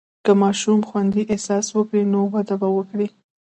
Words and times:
که 0.25 0.31
ماشوم 0.43 0.79
خوندي 0.89 1.21
احساس 1.33 1.67
وکړي، 1.71 2.03
نو 2.13 2.19
وده 2.33 2.55
به 2.61 2.69
وکړي. 2.77 3.07